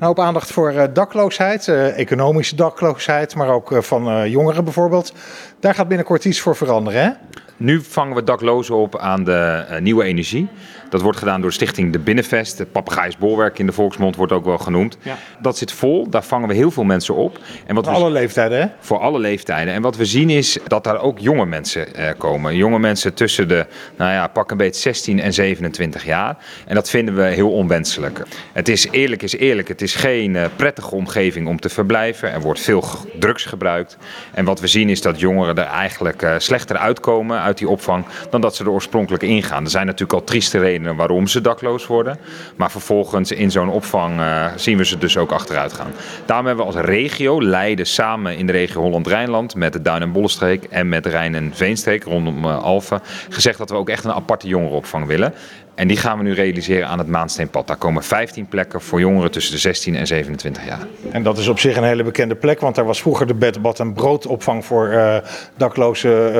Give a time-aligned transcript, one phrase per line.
[0.00, 5.12] Een hoop aandacht voor uh, dakloosheid, uh, economische dakloosheid, maar ook uh, van jongeren bijvoorbeeld.
[5.58, 7.10] Daar gaat binnenkort iets voor veranderen, hè?
[7.56, 10.48] Nu vangen we daklozen op aan de nieuwe energie.
[10.90, 12.58] Dat wordt gedaan door de stichting De Binnenvest.
[12.58, 14.96] Het papegaaisbolwerk in de volksmond wordt ook wel genoemd.
[15.02, 15.16] Ja.
[15.38, 17.38] Dat zit vol, daar vangen we heel veel mensen op.
[17.66, 18.66] En wat voor alle leeftijden, hè?
[18.80, 19.74] Voor alle leeftijden.
[19.74, 21.86] En wat we zien is dat daar ook jonge mensen
[22.18, 22.56] komen.
[22.56, 23.66] Jonge mensen tussen de,
[23.96, 26.36] nou ja, pak een beetje 16 en 27 jaar.
[26.66, 28.22] En dat vinden we heel onwenselijk.
[28.52, 32.32] Het is eerlijk is eerlijk, het is geen uh, prettige omgeving om te verblijven.
[32.32, 32.84] Er wordt veel
[33.18, 33.96] drugs gebruikt.
[34.32, 38.04] En wat we zien is dat jongeren er eigenlijk uh, slechter uitkomen uit die opvang
[38.30, 39.64] dan dat ze er oorspronkelijk ingaan.
[39.64, 42.18] Er zijn natuurlijk al trieste redenen waarom ze dakloos worden.
[42.56, 45.92] Maar vervolgens in zo'n opvang uh, zien we ze dus ook achteruit gaan.
[46.26, 50.12] Daarom hebben we als regio Leiden samen in de regio Holland-Rijnland met de Duin- en
[50.12, 54.48] Bollenstreek en met Rijn- en Veenstreek rondom Alphen gezegd dat we ook echt een aparte
[54.48, 55.34] jongerenopvang willen.
[55.80, 57.66] En die gaan we nu realiseren aan het Maansteenpad.
[57.66, 60.86] Daar komen 15 plekken voor jongeren tussen de 16 en 27 jaar.
[61.10, 63.62] En dat is op zich een hele bekende plek, want daar was vroeger de bed,
[63.62, 65.16] bad en broodopvang voor uh,
[65.56, 66.32] dakloze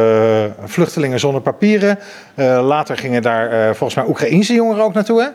[0.59, 1.99] uh, vluchtelingen zonder papieren.
[2.37, 5.29] Uh, later gingen daar volgens mij Oekraïnse jongeren ook naartoe, hè?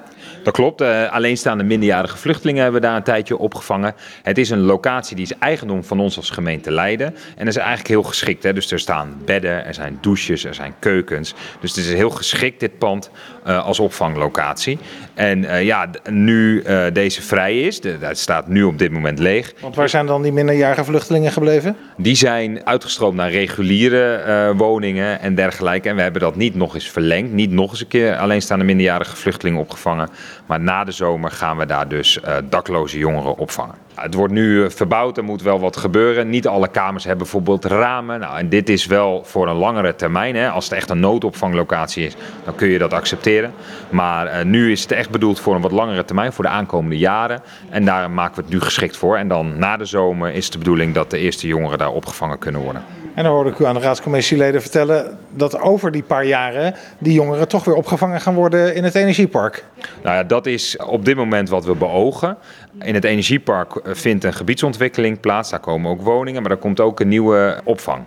[0.44, 0.82] Dat klopt.
[1.10, 3.96] Alleenstaande minderjarige vluchtelingen hebben we daar een tijdje opgevangen.
[4.24, 7.08] Het is een locatie die is eigendom van ons als gemeente Leiden.
[7.08, 8.44] En dat is eigenlijk heel geschikt.
[8.44, 8.54] Hè?
[8.54, 11.34] Dus er staan bedden, er zijn douches, er zijn keukens.
[11.60, 13.10] Dus het is heel geschikt, dit pand,
[13.44, 14.80] als opvanglocatie.
[15.14, 19.54] En uh, ja, nu deze vrij is, dat staat nu op dit moment leeg.
[19.62, 21.76] Want waar zijn dan die minderjarige vluchtelingen gebleven?
[21.98, 25.90] Die zijn uitgestroomd naar reguliere woningen en dergelijke.
[25.90, 27.34] En we hebben dat niet nog eens verlengd.
[27.34, 30.10] Niet nog eens een keer alleenstaande minderjarige vluchtelingen opgevangen.
[30.46, 33.86] Maar na de zomer gaan we daar dus dakloze jongeren opvangen.
[33.96, 36.30] Het wordt nu eh, verbouwd, er moet wel wat gebeuren.
[36.30, 38.20] Niet alle kamers hebben bijvoorbeeld ramen.
[38.20, 40.36] Nou, en dit is wel voor een langere termijn.
[40.36, 40.50] Hè.
[40.50, 43.54] Als het echt een noodopvanglocatie is, dan kun je dat accepteren.
[43.90, 46.98] Maar uh, nu is het echt bedoeld voor een wat langere termijn, voor de aankomende
[46.98, 47.42] jaren.
[47.70, 49.18] En daar maken we het nu geschikt voor.
[49.18, 52.62] En dan na de zomer is de bedoeling dat de eerste jongeren daar opgevangen kunnen
[52.62, 52.84] worden.
[53.16, 57.14] En dan hoorde ik u aan de raadscommissieleden vertellen dat over die paar jaren die
[57.14, 59.64] jongeren toch weer opgevangen gaan worden in het energiepark.
[60.04, 62.38] Nou ja, dat is op dit moment wat we beogen.
[62.82, 65.50] In het energiepark vindt een gebiedsontwikkeling plaats.
[65.50, 68.06] Daar komen ook woningen, maar er komt ook een nieuwe opvang.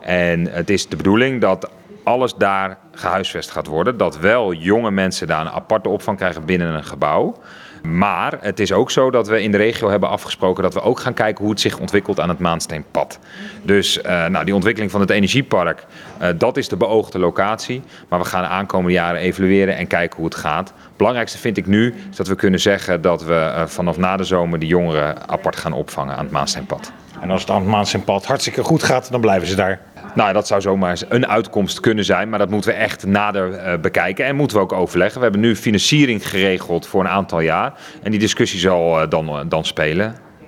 [0.00, 1.70] En het is de bedoeling dat
[2.10, 3.96] alles daar gehuisvest gaat worden.
[3.96, 7.36] Dat wel jonge mensen daar een aparte opvang krijgen binnen een gebouw.
[7.82, 11.00] Maar het is ook zo dat we in de regio hebben afgesproken dat we ook
[11.00, 13.18] gaan kijken hoe het zich ontwikkelt aan het Maansteenpad.
[13.62, 15.86] Dus uh, nou, die ontwikkeling van het energiepark,
[16.22, 17.82] uh, dat is de beoogde locatie.
[18.08, 20.72] Maar we gaan de aankomende jaren evalueren en kijken hoe het gaat.
[20.96, 24.24] Belangrijkste vind ik nu is dat we kunnen zeggen dat we uh, vanaf na de
[24.24, 26.92] zomer de jongeren apart gaan opvangen aan het Maansteenpad.
[27.20, 29.80] En als het aan het Maansteenpad hartstikke goed gaat, dan blijven ze daar.
[30.14, 33.80] Nou, dat zou zomaar een uitkomst kunnen zijn, maar dat moeten we echt nader uh,
[33.80, 35.16] bekijken en moeten we ook overleggen.
[35.18, 37.72] We hebben nu financiering geregeld voor een aantal jaar
[38.02, 40.29] en die discussie zal uh, dan, uh, dan spelen.